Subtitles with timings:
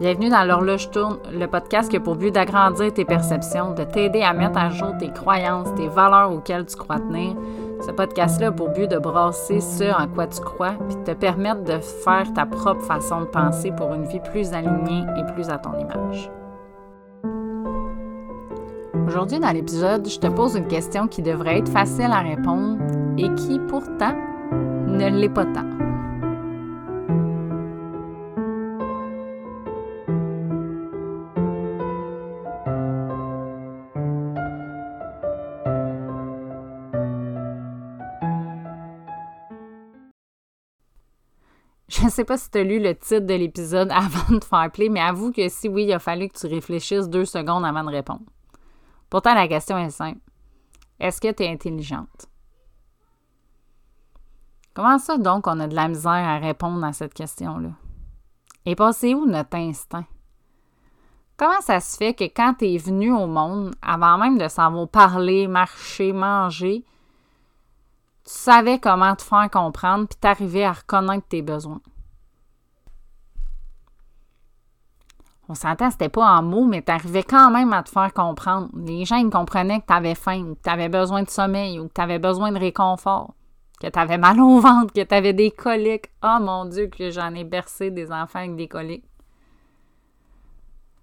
[0.00, 4.22] Bienvenue dans l'horloge tourne, le podcast qui a pour but d'agrandir tes perceptions, de t'aider
[4.22, 7.36] à mettre à jour tes croyances, tes valeurs auxquelles tu crois tenir.
[7.86, 11.12] Ce podcast-là a pour but de brasser ce en quoi tu crois, puis de te
[11.12, 15.50] permettre de faire ta propre façon de penser pour une vie plus alignée et plus
[15.50, 16.30] à ton image.
[19.06, 22.78] Aujourd'hui, dans l'épisode, je te pose une question qui devrait être facile à répondre
[23.18, 24.16] et qui, pourtant,
[24.86, 25.91] ne l'est pas tant.
[41.92, 44.70] Je ne sais pas si tu as lu le titre de l'épisode avant de faire
[44.72, 47.84] play, mais avoue que si oui, il a fallu que tu réfléchisses deux secondes avant
[47.84, 48.24] de répondre.
[49.10, 50.20] Pourtant, la question est simple.
[50.98, 52.28] Est-ce que tu es intelligente?
[54.72, 57.72] Comment ça donc on a de la misère à répondre à cette question-là?
[58.64, 60.06] Et passé où notre instinct?
[61.36, 64.88] Comment ça se fait que quand tu es venu au monde, avant même de savoir
[64.88, 66.86] parler, marcher, manger,
[68.24, 71.80] tu savais comment te faire comprendre puis t'arrivais à reconnaître tes besoins?
[75.52, 78.70] On s'entend, c'était pas en mots, mais tu arrivais quand même à te faire comprendre.
[78.74, 81.78] Les gens, ils comprenaient que tu avais faim, ou que tu avais besoin de sommeil,
[81.78, 83.34] ou que tu avais besoin de réconfort
[83.78, 86.06] que tu avais mal au ventre, que tu avais des coliques.
[86.22, 89.04] Oh mon Dieu, que j'en ai bercé des enfants avec des coliques.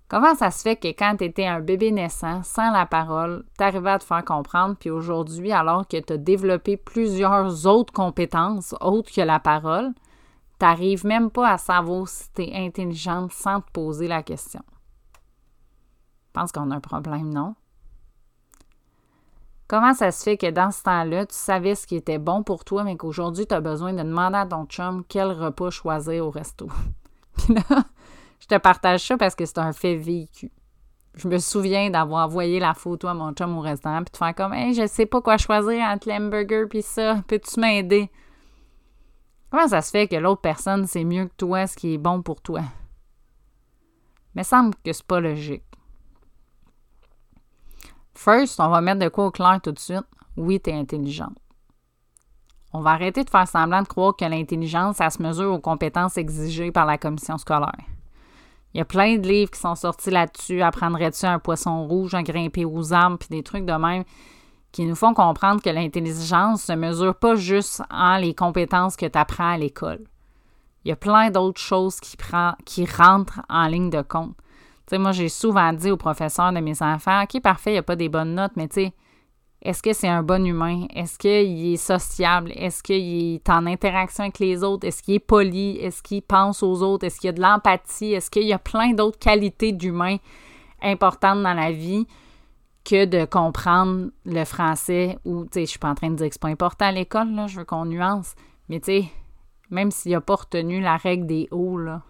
[0.07, 3.63] Comment ça se fait que quand tu étais un bébé naissant, sans la parole, tu
[3.63, 8.73] arrivais à te faire comprendre, puis aujourd'hui, alors que tu as développé plusieurs autres compétences
[8.81, 9.91] autres que la parole,
[10.59, 14.61] tu n'arrives même pas à savoir si tu es intelligente sans te poser la question?
[16.27, 17.55] Je pense qu'on a un problème, non?
[19.67, 22.65] Comment ça se fait que dans ce temps-là, tu savais ce qui était bon pour
[22.65, 26.31] toi, mais qu'aujourd'hui, tu as besoin de demander à ton chum quel repas choisir au
[26.31, 26.67] resto?
[27.37, 27.83] Puis là,
[28.39, 30.51] je te partage ça parce que c'est un fait vécu.
[31.13, 34.33] Je me souviens d'avoir envoyé la photo à mon chum au restaurant, puis de faire
[34.33, 38.09] comme, hey, je sais pas quoi choisir entre l'hamburger puis ça, peux-tu m'aider?
[39.51, 42.21] Comment ça se fait que l'autre personne sait mieux que toi ce qui est bon
[42.21, 42.61] pour toi?
[44.35, 45.63] Mais semble que c'est pas logique.
[48.13, 50.05] First, on va mettre de quoi au clair tout de suite.
[50.37, 51.37] Oui, tu es intelligente.
[52.73, 56.17] On va arrêter de faire semblant de croire que l'intelligence, ça se mesure aux compétences
[56.17, 57.71] exigées par la commission scolaire.
[58.73, 60.61] Il y a plein de livres qui sont sortis là-dessus.
[60.61, 64.03] Apprendrais-tu un poisson rouge, à grimper aux arbres, puis des trucs de même
[64.71, 69.17] qui nous font comprendre que l'intelligence se mesure pas juste en les compétences que tu
[69.17, 70.01] apprends à l'école.
[70.85, 74.35] Il y a plein d'autres choses qui, rentrent en ligne de compte
[74.97, 77.95] moi, j'ai souvent dit aux professeurs de mes enfants, OK, parfait, il n'y a pas
[77.95, 78.67] des bonnes notes, mais
[79.61, 80.85] est-ce que c'est un bon humain?
[80.95, 82.51] Est-ce qu'il est sociable?
[82.55, 84.87] Est-ce qu'il est en interaction avec les autres?
[84.87, 85.77] Est-ce qu'il est poli?
[85.77, 87.05] Est-ce qu'il pense aux autres?
[87.05, 88.13] Est-ce qu'il y a de l'empathie?
[88.13, 90.15] Est-ce qu'il y a plein d'autres qualités d'humain
[90.81, 92.07] importantes dans la vie?
[92.89, 96.27] Que de comprendre le français ou, tu sais, je suis pas en train de dire
[96.27, 98.33] que c'est pas important à l'école, là, je veux qu'on nuance,
[98.67, 99.05] mais tu sais,
[99.69, 102.01] même s'il n'a pas retenu la règle des hauts, là,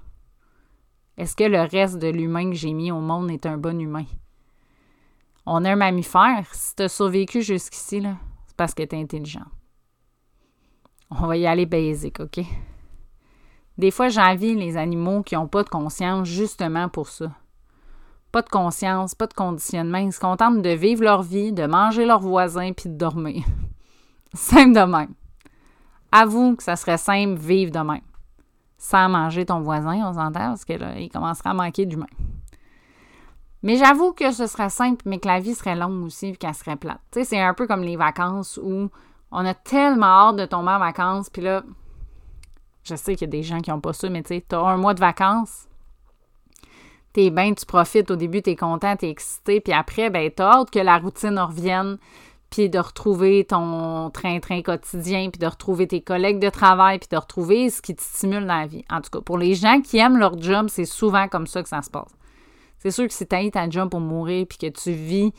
[1.18, 4.06] est-ce que le reste de l'humain que j'ai mis au monde est un bon humain?
[5.46, 6.48] On est un mammifère.
[6.54, 8.02] Si tu survécu jusqu'ici,
[8.48, 9.46] c'est parce que tu intelligent.
[11.12, 12.40] On va y aller basic, OK?
[13.78, 17.32] Des fois, j'envie les animaux qui n'ont pas de conscience justement pour ça.
[18.32, 19.98] Pas de conscience, pas de conditionnement.
[19.98, 23.44] Ils se contentent de vivre leur vie, de manger leurs voisins puis de dormir.
[24.34, 25.14] simple de même.
[26.12, 28.02] Avoue que ça serait simple vivre de même
[28.80, 32.08] sans manger ton voisin, on s'entend, parce que là, commencera à manquer d'humain.
[33.62, 36.78] Mais j'avoue que ce serait simple, mais que la vie serait longue aussi, qu'elle serait
[36.78, 37.02] plate.
[37.12, 38.90] Tu sais, c'est un peu comme les vacances où
[39.32, 41.62] on a tellement hâte de tomber en vacances, puis là,
[42.84, 44.60] je sais qu'il y a des gens qui n'ont pas ça, mais tu sais, as
[44.60, 45.68] un mois de vacances,
[47.14, 50.72] t'es bien, tu profites, au début, t'es content, t'es excité, puis après, ben, t'as hâte
[50.72, 51.98] que la routine revienne,
[52.50, 57.18] puis de retrouver ton train-train quotidien, puis de retrouver tes collègues de travail, puis de
[57.18, 58.84] retrouver ce qui te stimule dans la vie.
[58.90, 61.70] En tout cas, pour les gens qui aiment leur job, c'est souvent comme ça que
[61.70, 62.12] ça se passe.
[62.80, 65.32] C'est sûr que si tu as ta job pour mourir, puis que tu vis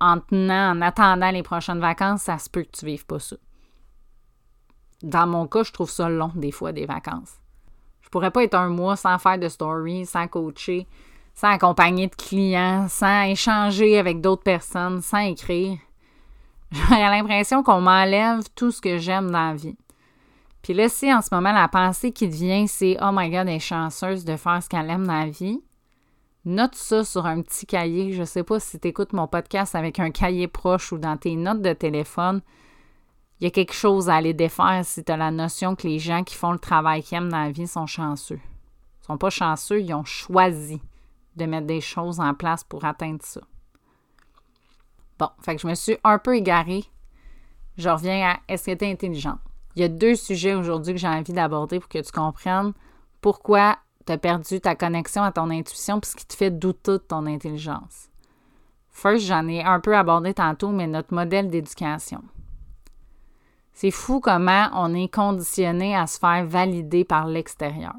[0.00, 3.36] en tenant, en attendant les prochaines vacances, ça se peut que tu vives pas ça.
[5.02, 7.40] Dans mon cas, je trouve ça long, des fois, des vacances.
[8.02, 10.86] Je pourrais pas être un mois sans faire de story, sans coacher,
[11.34, 15.78] sans accompagner de clients, sans échanger avec d'autres personnes, sans écrire
[16.88, 19.76] j'ai l'impression qu'on m'enlève tout ce que j'aime dans la vie.
[20.62, 23.56] Puis là, si en ce moment, la pensée qui devient, c'est Oh my God, elle
[23.56, 25.60] est chanceuse de faire ce qu'elle aime dans la vie,
[26.44, 28.12] note ça sur un petit cahier.
[28.12, 31.36] Je sais pas si tu écoutes mon podcast avec un cahier proche ou dans tes
[31.36, 32.40] notes de téléphone.
[33.40, 35.98] Il y a quelque chose à aller défaire si tu as la notion que les
[35.98, 38.40] gens qui font le travail qu'ils aiment dans la vie sont chanceux.
[39.02, 40.80] Ils sont pas chanceux, ils ont choisi
[41.36, 43.40] de mettre des choses en place pour atteindre ça.
[45.18, 46.84] Bon, fait que je me suis un peu égarée.
[47.78, 49.38] Je reviens à est-ce que tu es intelligente?
[49.74, 52.72] Il y a deux sujets aujourd'hui que j'ai envie d'aborder pour que tu comprennes
[53.20, 56.92] pourquoi tu as perdu ta connexion à ton intuition et ce qui te fait douter
[56.92, 58.10] de ton intelligence.
[58.90, 62.22] First, j'en ai un peu abordé tantôt, mais notre modèle d'éducation.
[63.72, 67.94] C'est fou comment on est conditionné à se faire valider par l'extérieur.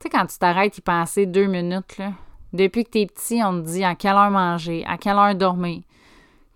[0.00, 2.12] Tu sais, quand tu t'arrêtes y penser deux minutes, là,
[2.54, 5.34] depuis que tu es petit, on te dit à quelle heure manger, à quelle heure
[5.34, 5.82] dormir,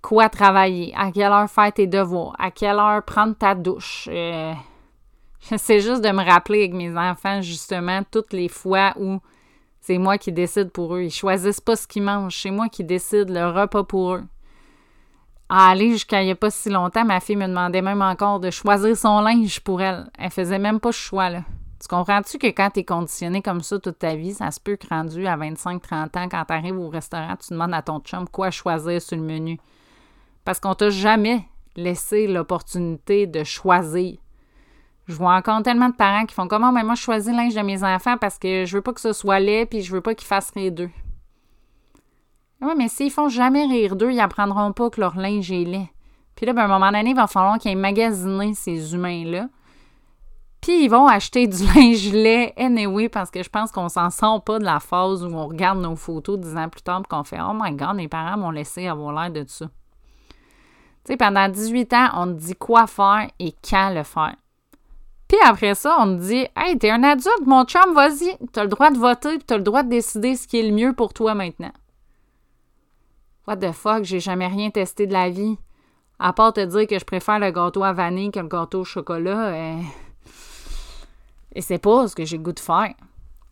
[0.01, 4.09] quoi travailler, à quelle heure faire tes devoirs, à quelle heure prendre ta douche.
[4.11, 4.55] Euh,
[5.59, 9.21] c'est juste de me rappeler avec mes enfants, justement, toutes les fois où
[9.83, 11.03] c'est moi qui décide pour eux.
[11.03, 12.41] Ils choisissent pas ce qu'ils mangent.
[12.41, 14.25] C'est moi qui décide le repas pour eux.
[15.51, 18.41] À aller jusqu'à il n'y a pas si longtemps, ma fille me demandait même encore
[18.41, 20.11] de choisir son linge pour elle.
[20.19, 21.43] Elle faisait même pas ce choix, là.
[21.81, 24.77] Tu comprends-tu que quand tu es conditionné comme ça toute ta vie, ça se peut
[24.77, 28.29] que rendu à 25-30 ans, quand tu arrives au restaurant, tu demandes à ton chum
[28.29, 29.59] quoi choisir sur le menu?
[30.45, 31.45] Parce qu'on t'a jamais
[31.77, 34.17] laissé l'opportunité de choisir.
[35.07, 37.55] Je vois encore tellement de parents qui font comment, mais moi, je choisis le linge
[37.55, 40.01] de mes enfants parce que je veux pas que ce soit laid puis je veux
[40.01, 40.91] pas qu'ils fassent rire d'eux.
[42.63, 45.89] Oui, mais s'ils font jamais rire d'eux, ils apprendront pas que leur linge est laid.
[46.35, 49.49] Puis là, ben, à un moment donné, il va falloir qu'ils aient magasiné ces humains-là.
[50.65, 54.41] Puis ils vont acheter du linge laid anyway parce que je pense qu'on s'en sent
[54.47, 57.39] pas de la phase où on regarde nos photos dix ans plus tard qu'on fait
[57.39, 59.67] Oh my god, mes parents m'ont laissé avoir l'air de ça.
[59.67, 64.37] Tu sais, pendant 18 ans, on te dit quoi faire et quand le faire.
[65.29, 68.71] Puis après ça, on te dit Hey, t'es un adulte, mon chum, vas-y, t'as le
[68.71, 71.35] droit de voter, t'as le droit de décider ce qui est le mieux pour toi
[71.35, 71.73] maintenant.
[73.47, 75.59] What the fuck, j'ai jamais rien testé de la vie.
[76.19, 78.85] À part te dire que je préfère le gâteau à vanille que le gâteau au
[78.85, 79.49] chocolat.
[79.49, 79.77] Euh,
[81.55, 82.95] et c'est pas ce que j'ai le goût de faire.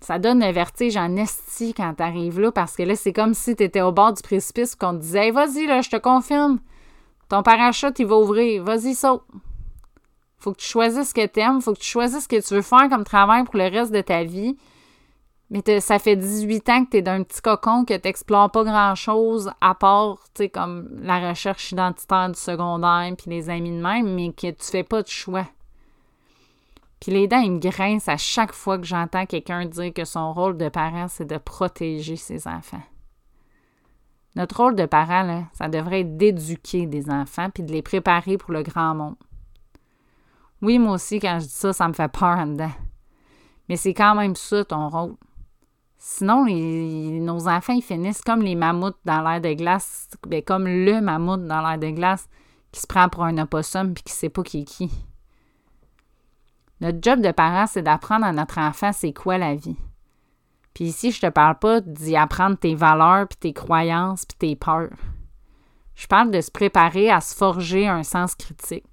[0.00, 3.54] Ça donne le vertige en esti quand t'arrives là, parce que là, c'est comme si
[3.54, 6.58] t'étais au bord du précipice qu'on te disait vas-y, là, je te confirme.
[7.28, 8.64] Ton parachute, il va ouvrir.
[8.64, 9.22] Vas-y, saute
[10.42, 12.54] faut que tu choisisses ce que tu aimes, faut que tu choisisses ce que tu
[12.54, 14.56] veux faire comme travail pour le reste de ta vie.
[15.50, 18.64] Mais ça fait 18 ans que tu es d'un petit cocon, que tu n'explores pas
[18.64, 24.14] grand-chose à part, tu comme la recherche identitaire du secondaire puis les amis de même,
[24.14, 25.46] mais que tu fais pas de choix.
[27.02, 30.32] Puis les dents, ils me grincent à chaque fois que j'entends quelqu'un dire que son
[30.32, 32.82] rôle de parent, c'est de protéger ses enfants.
[34.36, 38.52] Notre rôle de parent, ça devrait être d'éduquer des enfants puis de les préparer pour
[38.52, 39.16] le grand monde.
[40.62, 42.70] Oui, moi aussi, quand je dis ça, ça me fait peur en dedans.
[43.68, 45.16] Mais c'est quand même ça ton rôle.
[45.98, 51.00] Sinon, nos enfants, ils finissent comme les mammouths dans l'air de glace, ben, comme le
[51.00, 52.28] mammouth dans l'air de glace
[52.70, 54.88] qui se prend pour un opossum puis qui sait pas qui est qui.
[56.82, 59.76] Notre job de parent, c'est d'apprendre à notre enfant c'est quoi la vie.
[60.74, 64.56] Puis ici, je te parle pas d'y apprendre tes valeurs, puis tes croyances, puis tes
[64.56, 64.90] peurs.
[65.94, 68.84] Je parle de se préparer à se forger un sens critique.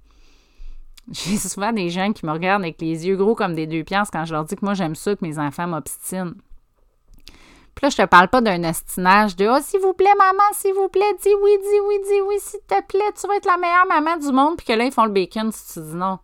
[1.10, 4.12] J'ai souvent des gens qui me regardent avec les yeux gros comme des deux piastres
[4.12, 6.34] quand je leur dis que moi, j'aime ça, que mes enfants m'obstinent.
[7.74, 10.74] Puis là, je te parle pas d'un ostinage de «Oh, s'il vous plaît, maman, s'il
[10.74, 13.56] vous plaît, dis oui, dis oui, dis oui, s'il te plaît, tu vas être la
[13.56, 16.20] meilleure maman du monde.» Puis que là, ils font le bacon si tu dis non.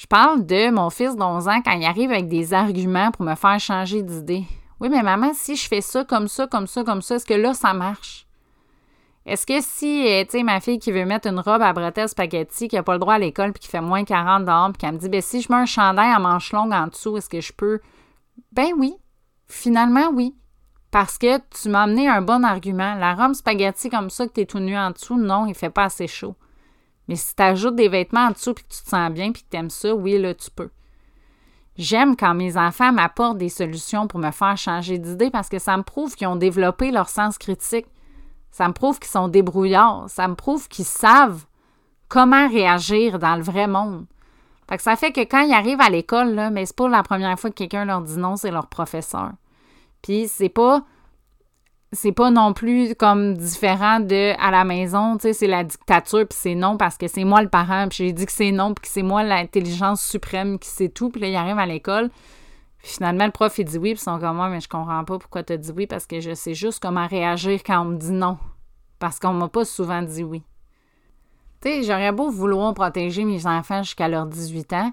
[0.00, 3.34] Je parle de mon fils d'11 ans quand il arrive avec des arguments pour me
[3.34, 4.44] faire changer d'idée.
[4.80, 7.34] Oui, mais maman, si je fais ça, comme ça, comme ça, comme ça, est-ce que
[7.34, 8.26] là, ça marche?
[9.26, 12.08] Est-ce que si, euh, tu sais, ma fille qui veut mettre une robe à bretelles
[12.08, 14.78] spaghetti, qui n'a pas le droit à l'école, puis qui fait moins 40 dehors, puis
[14.78, 17.28] qu'elle me dit, ben si je mets un chandail à manches longues en dessous, est-ce
[17.28, 17.80] que je peux?
[18.52, 18.94] Ben oui.
[19.48, 20.34] Finalement, oui.
[20.90, 22.94] Parce que tu m'as amené un bon argument.
[22.94, 25.68] La robe spaghetti comme ça, que tu es tout nu en dessous, non, il fait
[25.68, 26.36] pas assez chaud.
[27.10, 29.42] Mais si tu ajoutes des vêtements en dessous, puis que tu te sens bien, puis
[29.42, 30.70] que tu aimes ça, oui, là, tu peux.
[31.76, 35.76] J'aime quand mes enfants m'apportent des solutions pour me faire changer d'idée parce que ça
[35.76, 37.86] me prouve qu'ils ont développé leur sens critique.
[38.52, 40.08] Ça me prouve qu'ils sont débrouillards.
[40.08, 41.46] Ça me prouve qu'ils savent
[42.08, 44.06] comment réagir dans le vrai monde.
[44.68, 47.02] Fait que ça fait que quand ils arrivent à l'école, là, mais c'est pas la
[47.02, 49.32] première fois que quelqu'un leur dit non, c'est leur professeur.
[50.00, 50.84] Puis c'est pas
[51.92, 56.26] c'est pas non plus comme différent de à la maison, tu sais, c'est la dictature,
[56.28, 58.74] puis c'est non parce que c'est moi le parent, puis j'ai dit que c'est non,
[58.74, 62.10] puis que c'est moi l'intelligence suprême qui sait tout, puis là, ils arrivent à l'école,
[62.78, 65.18] finalement, le prof, il dit oui, puis ils sont comme moi, mais je comprends pas
[65.18, 68.12] pourquoi tu dit oui, parce que je sais juste comment réagir quand on me dit
[68.12, 68.38] non.
[68.98, 70.42] Parce qu'on m'a pas souvent dit oui.
[71.62, 74.92] Tu sais, j'aurais beau vouloir protéger mes enfants jusqu'à leurs 18 ans.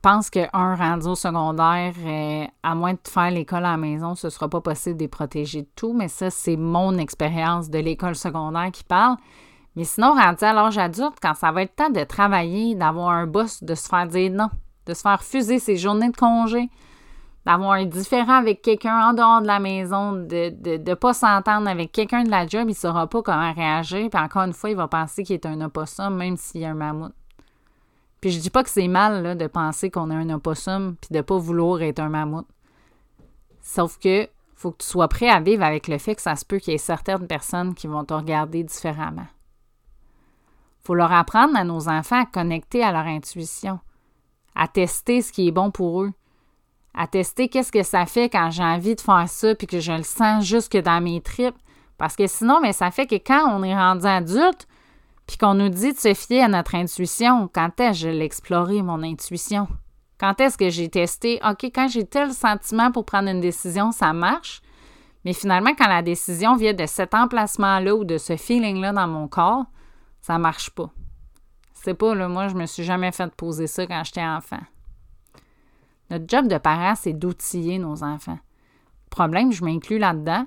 [0.00, 4.28] Pense qu'un rendu au secondaire, euh, à moins de faire l'école à la maison, ce
[4.28, 7.80] ne sera pas possible de les protéger de tout, mais ça, c'est mon expérience de
[7.80, 9.16] l'école secondaire qui parle.
[9.74, 13.26] Mais sinon, rendu à l'âge adulte, quand ça va être temps de travailler, d'avoir un
[13.26, 14.50] boss, de se faire dire non,
[14.86, 16.70] de se faire refuser ses journées de congé,
[17.44, 21.68] d'avoir un différent avec quelqu'un en dehors de la maison, de ne de, pas s'entendre
[21.68, 24.10] avec quelqu'un de la job, il ne saura pas comment réagir.
[24.10, 26.70] Puis encore une fois, il va penser qu'il est un opossum, même s'il y a
[26.70, 27.12] un mammouth.
[28.20, 31.10] Puis je dis pas que c'est mal là, de penser qu'on est un opossum puis
[31.12, 32.46] de pas vouloir être un mammouth.
[33.62, 36.44] Sauf que faut que tu sois prêt à vivre avec le fait que ça se
[36.44, 39.26] peut qu'il y ait certaines personnes qui vont te regarder différemment.
[40.82, 43.78] faut leur apprendre à nos enfants à connecter à leur intuition,
[44.54, 46.12] à tester ce qui est bon pour eux,
[46.94, 49.92] à tester qu'est-ce que ça fait quand j'ai envie de faire ça puis que je
[49.92, 51.54] le sens jusque dans mes tripes.
[51.96, 54.66] Parce que sinon, mais ça fait que quand on est rendu adulte,
[55.28, 58.24] puis qu'on nous dit de se fier à notre intuition, quand est-ce que je l'ai
[58.24, 59.68] exploré, mon intuition?
[60.18, 64.14] Quand est-ce que j'ai testé, OK, quand j'ai tel sentiment pour prendre une décision, ça
[64.14, 64.62] marche.
[65.26, 69.28] Mais finalement, quand la décision vient de cet emplacement-là ou de ce feeling-là dans mon
[69.28, 69.66] corps,
[70.22, 70.90] ça marche pas.
[71.74, 74.60] C'est pas, là, moi, je me suis jamais fait poser ça quand j'étais enfant.
[76.10, 78.38] Notre job de parent, c'est d'outiller nos enfants.
[79.10, 80.46] Problème, je m'inclus là-dedans,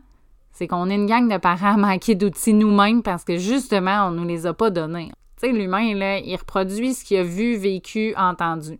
[0.51, 4.19] c'est qu'on est une gang de parents manqués d'outils nous-mêmes parce que justement, on ne
[4.19, 5.11] nous les a pas donnés.
[5.41, 8.79] Tu sais, l'humain, là, il reproduit ce qu'il a vu, vécu, entendu.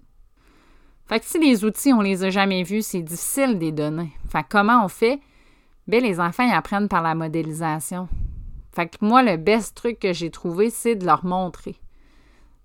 [1.08, 4.12] Fait que si les outils, on les a jamais vus, c'est difficile de les donner.
[4.30, 5.20] Fait que comment on fait?
[5.88, 8.08] Bien, les enfants, ils apprennent par la modélisation.
[8.74, 11.76] Fait que moi, le best truc que j'ai trouvé, c'est de leur montrer.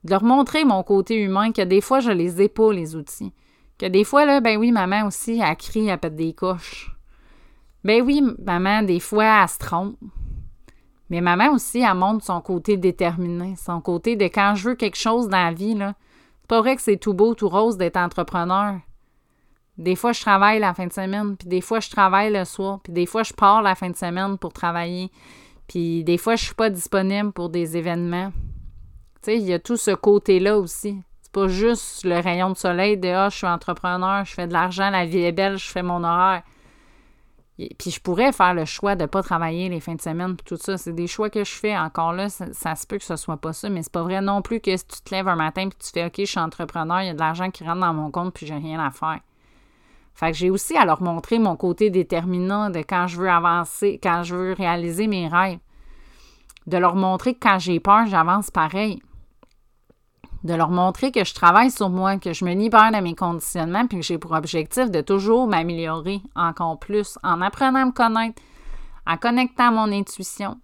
[0.05, 3.33] De leur montrer mon côté humain, que des fois, je les ai pas, les outils.
[3.79, 6.96] Que des fois, là, ben oui, maman aussi, elle crie, elle pète des coches.
[7.87, 9.97] Ben oui, maman, des fois, elle se trompe.
[11.09, 14.97] Mais maman aussi, elle montre son côté déterminé, son côté de quand je veux quelque
[14.97, 15.95] chose dans la vie, là.
[16.41, 18.81] C'est pas vrai que c'est tout beau, tout rose d'être entrepreneur.
[19.79, 22.81] Des fois, je travaille la fin de semaine, puis des fois, je travaille le soir,
[22.83, 25.13] puis des fois, je pars la fin de semaine pour travailler,
[25.69, 28.33] puis des fois, je suis pas disponible pour des événements.
[29.23, 31.01] Tu sais, il y a tout ce côté-là aussi
[31.37, 34.89] pas juste le rayon de soleil de Ah, je suis entrepreneur, je fais de l'argent,
[34.89, 36.43] la vie est belle, je fais mon horaire.
[37.57, 40.57] Puis je pourrais faire le choix de ne pas travailler les fins de semaine, tout
[40.57, 40.77] ça.
[40.77, 41.77] C'est des choix que je fais.
[41.77, 44.43] Encore là, ça, se peut que ce soit pas ça, mais c'est pas vrai non
[44.43, 47.01] plus que si tu te lèves un matin puis tu fais OK, je suis entrepreneur,
[47.01, 49.21] il y a de l'argent qui rentre dans mon compte puis j'ai rien à faire.
[50.15, 53.99] Fait que j'ai aussi à leur montrer mon côté déterminant de quand je veux avancer,
[54.03, 55.59] quand je veux réaliser mes rêves.
[56.67, 59.01] De leur montrer que quand j'ai peur, j'avance pareil
[60.45, 63.87] de leur montrer que je travaille sur moi, que je me libère de mes conditionnements,
[63.87, 68.41] puis que j'ai pour objectif de toujours m'améliorer encore plus en apprenant à me connaître,
[69.07, 70.59] en connectant à mon intuition.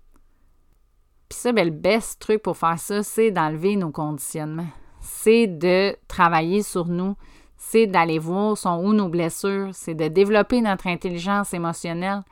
[1.29, 4.69] Puis ça, ben, le best truc pour faire ça, c'est d'enlever nos conditionnements.
[5.01, 7.17] C'est de travailler sur nous,
[7.57, 12.23] c'est d'aller voir sont où nos blessures, c'est de développer notre intelligence émotionnelle,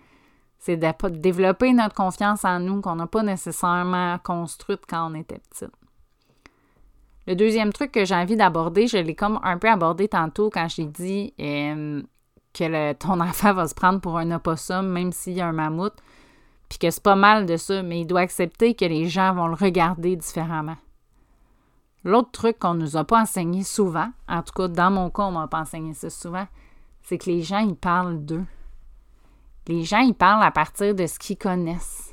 [0.58, 5.38] c'est de développer notre confiance en nous qu'on n'a pas nécessairement construite quand on était
[5.38, 5.79] petite.
[7.30, 10.66] Le deuxième truc que j'ai envie d'aborder, je l'ai comme un peu abordé tantôt quand
[10.66, 12.02] j'ai dit euh,
[12.52, 15.94] que ton enfant va se prendre pour un opossum, même s'il y a un mammouth,
[16.68, 19.46] puis que c'est pas mal de ça, mais il doit accepter que les gens vont
[19.46, 20.74] le regarder différemment.
[22.02, 25.30] L'autre truc qu'on nous a pas enseigné souvent, en tout cas dans mon cas, on
[25.30, 26.48] m'a pas enseigné ça souvent,
[27.04, 28.44] c'est que les gens, ils parlent d'eux.
[29.68, 32.09] Les gens, ils parlent à partir de ce qu'ils connaissent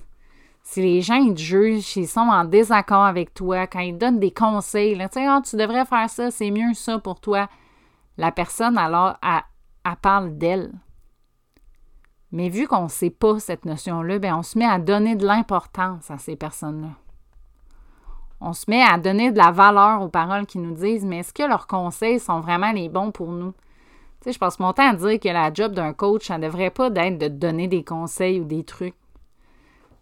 [0.70, 4.20] si les gens ils te jugent, ils sont en désaccord avec toi, quand ils donnent
[4.20, 7.48] des conseils, là, oh, tu devrais faire ça, c'est mieux ça pour toi,
[8.18, 10.74] la personne alors, elle, parle d'elle.
[12.34, 15.26] Mais vu qu'on ne sait pas cette notion-là, ben on se met à donner de
[15.26, 16.90] l'importance à ces personnes-là.
[18.42, 21.34] On se met à donner de la valeur aux paroles qu'ils nous disent, mais est-ce
[21.34, 23.54] que leurs conseils sont vraiment les bons pour nous?
[24.22, 26.72] Tu je passe mon temps à dire que la job d'un coach, ça ne devrait
[26.72, 28.96] pas être de donner des conseils ou des trucs.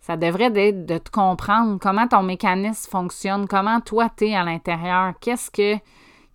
[0.05, 4.43] Ça devrait être de te comprendre comment ton mécanisme fonctionne, comment toi tu es à
[4.43, 5.79] l'intérieur, qu'est-ce que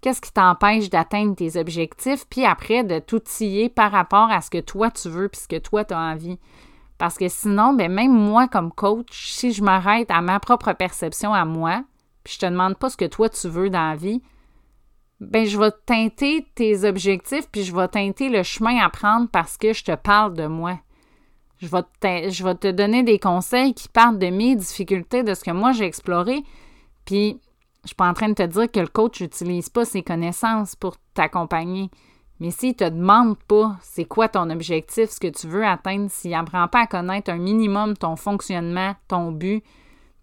[0.01, 4.59] qu'est-ce qui t'empêche d'atteindre tes objectifs, puis après de t'outiller par rapport à ce que
[4.59, 6.41] toi tu veux puis ce que toi tu as envie.
[6.99, 11.33] Parce que sinon, ben même moi comme coach, si je m'arrête à ma propre perception
[11.33, 11.85] à moi,
[12.25, 14.21] puis je te demande pas ce que toi tu veux dans la vie,
[15.21, 19.57] ben je vais teinter tes objectifs puis je vais teinter le chemin à prendre parce
[19.57, 20.81] que je te parle de moi.
[21.61, 21.67] Je
[22.45, 25.85] vais, te, donner des conseils qui partent de mes difficultés, de ce que moi j'ai
[25.85, 26.43] exploré.
[27.05, 27.39] Puis,
[27.83, 30.75] je suis pas en train de te dire que le coach n'utilise pas ses connaissances
[30.75, 31.91] pour t'accompagner.
[32.41, 36.11] Mais s'il ne te demande pas c'est quoi ton objectif, ce que tu veux atteindre,
[36.11, 39.63] s'il n'apprend pas à connaître un minimum ton fonctionnement, ton but,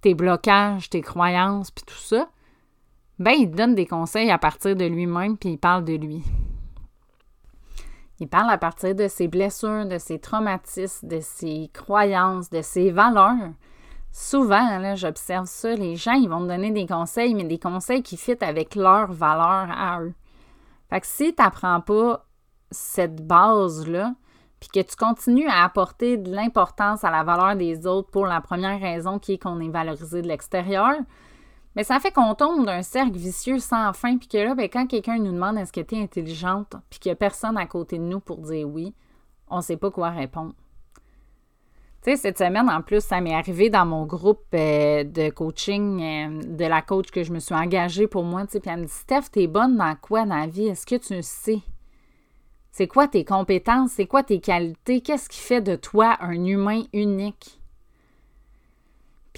[0.01, 2.29] tes blocages, tes croyances, puis tout ça,
[3.20, 6.24] ben il te donne des conseils à partir de lui-même, puis il parle de lui.
[8.19, 12.91] Il parle à partir de ses blessures, de ses traumatismes, de ses croyances, de ses
[12.91, 13.51] valeurs.
[14.12, 18.17] Souvent, là, j'observe ça, les gens, ils vont donner des conseils, mais des conseils qui
[18.17, 20.13] fitent avec leurs valeurs à eux.
[20.89, 22.25] Fait que si tu n'apprends pas
[22.71, 24.13] cette base-là,
[24.59, 28.41] puis que tu continues à apporter de l'importance à la valeur des autres pour la
[28.41, 30.95] première raison qui est qu'on est valorisé de l'extérieur,
[31.77, 34.88] mais ça fait qu'on tombe d'un cercle vicieux sans fin, puis que là, ben, quand
[34.88, 38.00] quelqu'un nous demande est-ce que tu es intelligente, puis qu'il n'y a personne à côté
[38.00, 38.96] de nous pour dire oui,
[39.48, 40.55] on ne sait pas quoi répondre.
[42.01, 46.01] Tu sais, cette semaine, en plus, ça m'est arrivé dans mon groupe euh, de coaching
[46.01, 48.48] euh, de la coach que je me suis engagée pour moi.
[48.48, 50.69] Tu sais, puis elle me dit Steph, t'es bonne dans quoi dans la vie?
[50.69, 51.60] Est-ce que tu sais?
[52.72, 53.91] C'est quoi tes compétences?
[53.91, 55.01] C'est quoi tes qualités?
[55.01, 57.56] Qu'est-ce qui fait de toi un humain unique?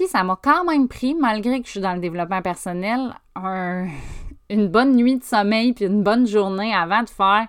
[0.07, 3.13] Ça m'a quand même pris, malgré que je suis dans le développement personnel,
[4.49, 7.47] une bonne nuit de sommeil puis une bonne journée avant de faire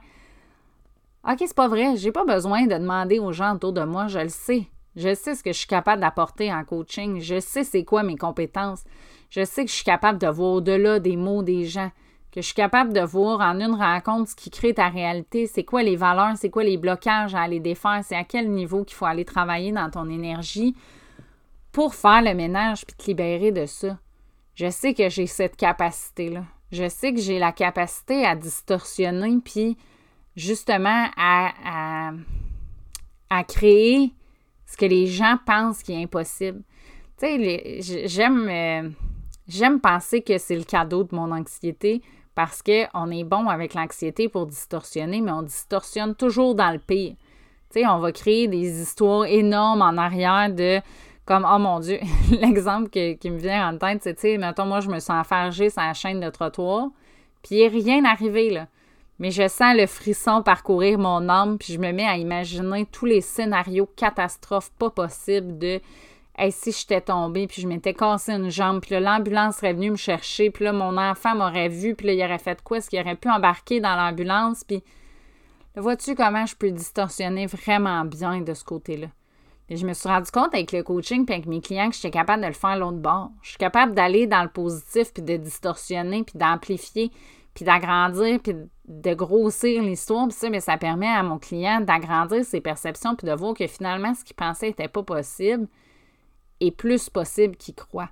[1.28, 4.20] OK, c'est pas vrai, j'ai pas besoin de demander aux gens autour de moi, je
[4.20, 4.66] le sais.
[4.96, 8.16] Je sais ce que je suis capable d'apporter en coaching, je sais c'est quoi mes
[8.16, 8.84] compétences.
[9.28, 11.90] Je sais que je suis capable de voir au-delà des mots des gens,
[12.32, 15.62] que je suis capable de voir en une rencontre ce qui crée ta réalité, c'est
[15.62, 18.96] quoi les valeurs, c'est quoi les blocages à aller défaire, c'est à quel niveau qu'il
[18.96, 20.74] faut aller travailler dans ton énergie
[21.80, 23.98] pour faire le ménage puis te libérer de ça.
[24.54, 26.44] Je sais que j'ai cette capacité-là.
[26.70, 29.78] Je sais que j'ai la capacité à distorsionner puis
[30.36, 32.12] justement à,
[33.48, 34.12] créer
[34.66, 36.60] ce que les gens pensent qui est impossible.
[37.18, 38.90] Tu sais, j'aime, euh,
[39.48, 42.02] j'aime penser que c'est le cadeau de mon anxiété
[42.34, 47.14] parce qu'on est bon avec l'anxiété pour distorsionner, mais on distorsionne toujours dans le pire.
[47.72, 50.82] Tu sais, on va créer des histoires énormes en arrière de
[51.30, 52.00] comme, oh mon Dieu,
[52.40, 55.70] l'exemple qui me vient en tête, c'est, tu sais, mettons, moi, je me sens enfargée
[55.70, 56.88] sur la chaîne de trottoir,
[57.40, 58.66] puis il n'est rien arrivé, là.
[59.20, 63.06] Mais je sens le frisson parcourir mon âme, puis je me mets à imaginer tous
[63.06, 65.80] les scénarios catastrophes pas possibles de
[66.36, 69.96] hey, si j'étais tombée, puis je m'étais cassé une jambe, puis l'ambulance serait venue me
[69.96, 72.78] chercher, puis là, mon enfant m'aurait vu, puis là, il aurait fait quoi?
[72.78, 74.64] Est-ce qu'il aurait pu embarquer dans l'ambulance?
[74.64, 74.82] Puis,
[75.76, 79.06] vois-tu comment je peux distorsionner vraiment bien de ce côté-là?
[79.70, 82.42] Je me suis rendu compte avec le coaching puis avec mes clients que j'étais capable
[82.42, 83.30] de le faire l'autre bord.
[83.40, 87.12] Je suis capable d'aller dans le positif puis de distorsionner puis d'amplifier
[87.54, 88.54] puis d'agrandir puis
[88.88, 90.30] de grossir l'histoire.
[90.32, 94.12] Ça, mais ça permet à mon client d'agrandir ses perceptions puis de voir que finalement,
[94.12, 95.68] ce qu'il pensait n'était pas possible
[96.58, 98.10] est plus possible qu'il croit.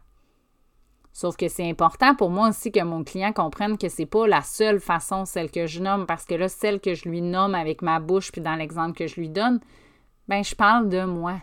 [1.12, 4.42] Sauf que c'est important pour moi aussi que mon client comprenne que c'est pas la
[4.42, 7.82] seule façon, celle que je nomme, parce que là, celle que je lui nomme avec
[7.82, 9.58] ma bouche puis dans l'exemple que je lui donne,
[10.28, 11.40] ben je parle de moi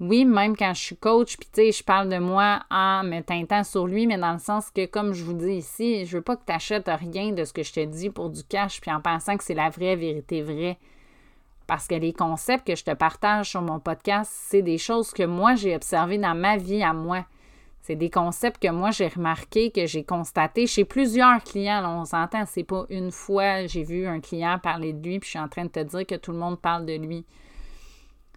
[0.00, 3.20] oui, même quand je suis coach, puis tu sais, je parle de moi en me
[3.20, 6.22] teintant sur lui, mais dans le sens que, comme je vous dis ici, je veux
[6.22, 8.90] pas que tu achètes rien de ce que je te dis pour du cash, puis
[8.90, 10.78] en pensant que c'est la vraie vérité vraie.
[11.66, 15.22] Parce que les concepts que je te partage sur mon podcast, c'est des choses que
[15.22, 17.24] moi, j'ai observées dans ma vie à moi.
[17.80, 22.00] C'est des concepts que moi, j'ai remarqués, que j'ai constatés chez plusieurs clients.
[22.00, 25.30] On s'entend, c'est pas une fois j'ai vu un client parler de lui, puis je
[25.30, 27.24] suis en train de te dire que tout le monde parle de lui.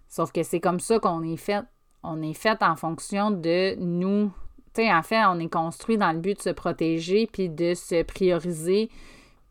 [0.10, 1.64] Sauf que c'est comme ça qu'on est fait.
[2.04, 4.32] On est fait en fonction de nous.
[4.74, 8.04] Tu en fait, on est construit dans le but de se protéger puis de se
[8.04, 8.90] prioriser.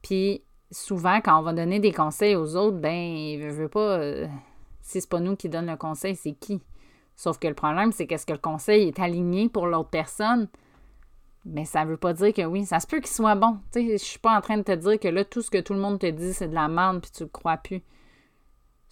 [0.03, 3.99] Puis souvent, quand on va donner des conseils aux autres, ben, je veux pas.
[3.99, 4.27] Euh,
[4.83, 6.63] si c'est pas nous qui donne le conseil, c'est qui?
[7.17, 10.49] Sauf que le problème, c'est qu'est-ce que le conseil est aligné pour l'autre personne?
[11.45, 13.59] Mais ça veut pas dire que oui, ça se peut qu'il soit bon.
[13.75, 15.81] Je suis pas en train de te dire que là, tout ce que tout le
[15.81, 17.83] monde te dit, c'est de la merde puis tu le crois plus.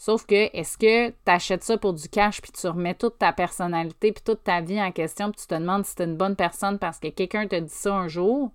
[0.04, 3.32] Sauf que, est-ce que tu achètes ça pour du cash, puis tu remets toute ta
[3.32, 6.18] personnalité, puis toute ta vie en question, puis tu te demandes si tu es une
[6.18, 8.50] bonne personne parce que quelqu'un te dit ça un jour?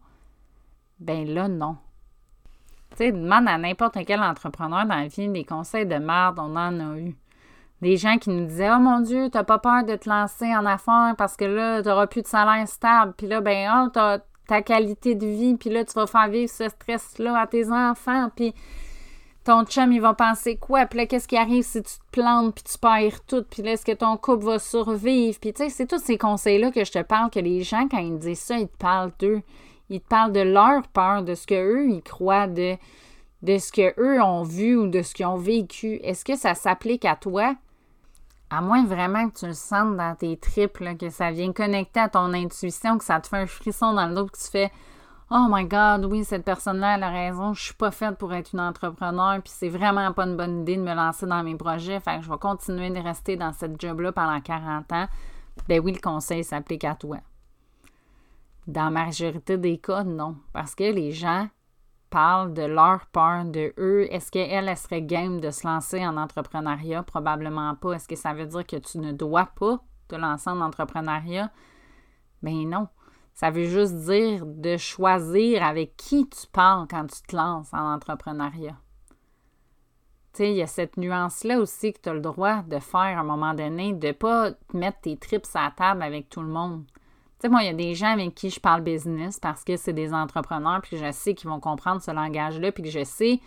[1.00, 1.78] Ben là, non.
[2.92, 6.56] Tu sais, demande à n'importe quel entrepreneur dans la vie des conseils de merde, on
[6.56, 7.18] en a eu.
[7.82, 10.68] Des gens qui nous disaient Oh mon Dieu, t'as pas peur de te lancer en
[10.68, 13.16] affaires parce que là, tu n'auras plus de salaire stable.
[13.18, 16.52] Puis là, ben, oh, t'as ta qualité de vie, puis là, tu vas faire vivre
[16.52, 18.30] ce stress-là à tes enfants.
[18.36, 18.54] Puis
[19.50, 20.86] ton chum, il va penser quoi?
[20.86, 23.44] Puis là, qu'est-ce qui arrive si tu te plantes, puis tu perds tout?
[23.50, 25.40] Puis là, est-ce que ton couple va survivre?
[25.40, 27.98] Puis tu sais, c'est tous ces conseils-là que je te parle, que les gens, quand
[27.98, 29.42] ils disent ça, ils te parlent d'eux.
[29.90, 32.76] Ils te parlent de leur peur, de ce qu'eux, ils croient, de,
[33.42, 36.00] de ce qu'eux ont vu ou de ce qu'ils ont vécu.
[36.04, 37.56] Est-ce que ça s'applique à toi?
[38.52, 42.10] À moins vraiment que tu le sentes dans tes tripes, que ça vient connecter à
[42.10, 44.72] ton intuition, que ça te fait un frisson dans le dos, que tu fais
[45.32, 48.54] Oh my God, oui, cette personne-là, elle a raison, je suis pas faite pour être
[48.54, 52.00] une entrepreneur, puis c'est vraiment pas une bonne idée de me lancer dans mes projets,
[52.00, 55.06] fait que je vais continuer de rester dans cette job-là pendant 40 ans.
[55.68, 57.18] Ben oui, le conseil s'applique à toi.
[58.65, 61.48] Dans la majorité des cas, non, parce que les gens
[62.10, 64.08] parlent de leur peur, de eux.
[64.12, 67.04] Est-ce qu'elle, elle serait game de se lancer en entrepreneuriat?
[67.04, 67.94] Probablement pas.
[67.94, 71.52] Est-ce que ça veut dire que tu ne dois pas te lancer en entrepreneuriat?
[72.42, 72.88] Ben non.
[73.39, 77.93] Ça veut juste dire de choisir avec qui tu parles quand tu te lances en
[77.93, 78.75] entrepreneuriat.
[80.34, 82.99] Tu sais, il y a cette nuance-là aussi que tu as le droit de faire
[82.99, 86.49] à un moment donné, de pas mettre tes trips à la table avec tout le
[86.49, 86.84] monde.
[86.86, 86.93] Tu
[87.39, 89.93] sais, moi, il y a des gens avec qui je parle business parce que c'est
[89.93, 93.39] des entrepreneurs, puis je sais qu'ils vont comprendre ce langage-là, puis que je sais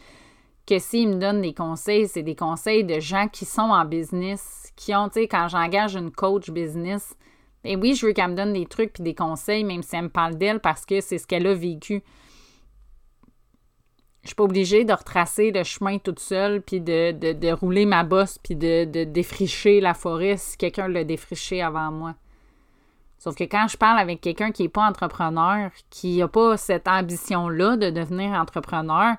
[0.67, 4.73] que s'ils me donnent des conseils, c'est des conseils de gens qui sont en business,
[4.75, 7.15] qui ont, tu sais, quand j'engage une coach business,
[7.65, 10.05] et oui, je veux qu'elle me donne des trucs puis des conseils, même si elle
[10.05, 12.03] me parle d'elle, parce que c'est ce qu'elle a vécu.
[14.23, 18.39] Je suis pas obligée de retracer le chemin toute seule, puis de, rouler ma bosse,
[18.39, 22.15] puis de, défricher la forêt si quelqu'un l'a défriché avant moi.
[23.19, 26.89] Sauf que quand je parle avec quelqu'un qui n'est pas entrepreneur, qui n'a pas cette
[26.89, 29.15] ambition-là de devenir entrepreneur,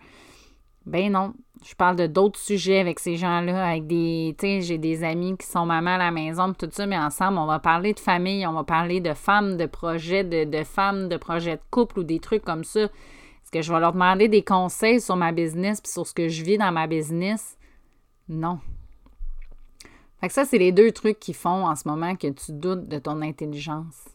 [0.86, 1.34] ben non,
[1.66, 5.38] je parle de d'autres sujets avec ces gens-là, avec des, tu sais, j'ai des amis
[5.38, 8.46] qui sont mamans à la maison, tout ça, mais ensemble, on va parler de famille,
[8.46, 12.04] on va parler de femmes, de projets, de, de femmes, de projets de couple ou
[12.04, 12.82] des trucs comme ça.
[12.82, 16.28] Est-ce que je vais leur demander des conseils sur ma business puis sur ce que
[16.28, 17.58] je vis dans ma business?
[18.28, 18.60] Non.
[20.20, 22.88] Fait que ça, c'est les deux trucs qui font en ce moment que tu doutes
[22.88, 24.08] de ton intelligence.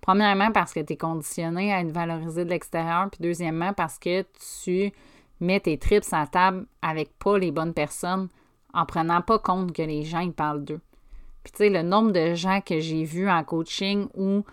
[0.00, 4.22] Premièrement, parce que tu es conditionné à être valorisé de l'extérieur, puis deuxièmement, parce que
[4.62, 4.92] tu
[5.40, 8.28] mets tes trips à table avec pas les bonnes personnes
[8.72, 10.80] en prenant pas compte que les gens ils parlent d'eux.
[11.42, 14.44] Puis tu sais, le nombre de gens que j'ai vus en coaching où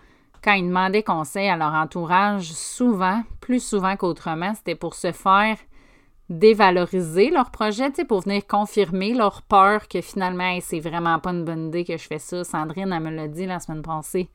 [0.42, 5.56] quand ils demandaient conseil à leur entourage, souvent, plus souvent qu'autrement, c'était pour se faire
[6.30, 11.68] dévaloriser leur projet, pour venir confirmer leur peur que finalement, c'est vraiment pas une bonne
[11.68, 12.44] idée que je fais ça.
[12.44, 14.28] Sandrine, elle me l'a dit la semaine passée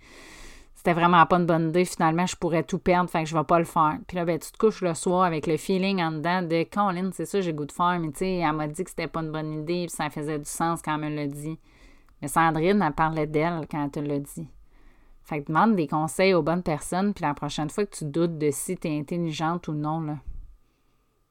[0.83, 1.85] c'était vraiment pas une bonne idée.
[1.85, 3.99] Finalement, je pourrais tout perdre, fait que je vais pas le faire.
[4.05, 7.09] Puis là, ben, tu te couches le soir avec le feeling en dedans de Colin,
[7.13, 9.21] c'est ça, j'ai goût de faire, mais tu sais, elle m'a dit que c'était pas
[9.21, 11.57] une bonne idée, puis ça faisait du sens quand elle me l'a dit.
[12.21, 14.45] Mais Sandrine, elle parlait d'elle quand elle te l'a dit.
[15.21, 18.37] Fait que demande des conseils aux bonnes personnes, puis la prochaine fois que tu doutes
[18.37, 20.17] de si tu es intelligente ou non, là,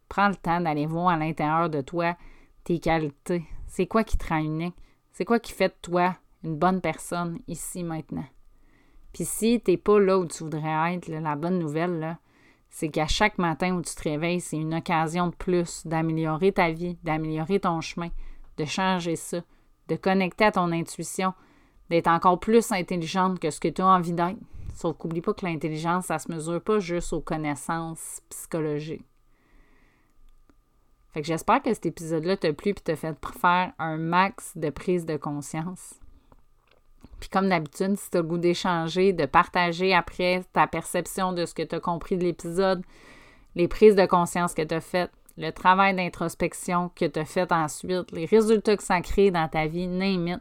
[0.08, 2.16] prends le temps d'aller voir à l'intérieur de toi
[2.64, 3.44] tes qualités.
[3.66, 4.76] C'est quoi qui te rend unique?
[5.12, 8.24] C'est quoi qui fait de toi une bonne personne ici maintenant?
[9.12, 12.16] Puis si t'es pas là où tu voudrais être, la bonne nouvelle,
[12.70, 16.70] c'est qu'à chaque matin où tu te réveilles, c'est une occasion de plus d'améliorer ta
[16.70, 18.08] vie, d'améliorer ton chemin,
[18.56, 19.42] de changer ça,
[19.88, 21.34] de connecter à ton intuition,
[21.90, 24.38] d'être encore plus intelligente que ce que tu as envie d'être.
[24.74, 29.04] Sauf qu'oublie pas que l'intelligence, ça se mesure pas juste aux connaissances psychologiques.
[31.10, 34.70] Fait que j'espère que cet épisode-là t'a plu et t'a fait faire un max de
[34.70, 36.01] prise de conscience.
[37.22, 41.46] Puis comme d'habitude, si tu as le goût d'échanger, de partager après ta perception de
[41.46, 42.82] ce que tu as compris de l'épisode,
[43.54, 47.52] les prises de conscience que tu as faites, le travail d'introspection que tu as fait
[47.52, 50.40] ensuite, les résultats que ça crée dans ta vie, name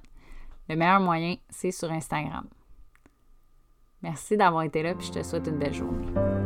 [0.70, 2.48] Le meilleur moyen, c'est sur Instagram.
[4.02, 6.41] Merci d'avoir été là, puis je te souhaite une belle journée.